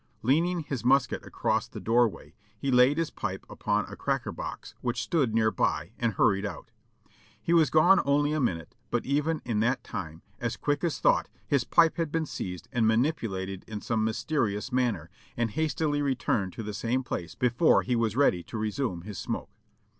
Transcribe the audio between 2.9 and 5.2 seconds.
his pipe upon a cracker box which